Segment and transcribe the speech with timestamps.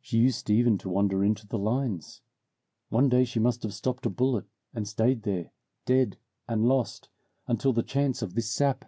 [0.00, 2.22] She used even to wander in the lines.
[2.88, 5.50] One day she must have stopped a bullet, and stayed there,
[5.84, 6.16] dead
[6.48, 7.10] and lost,
[7.46, 8.86] until the chance of this sap.